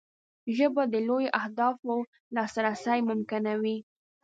[0.55, 1.95] ژبه د لویو اهدافو
[2.35, 3.77] لاسرسی ممکنوي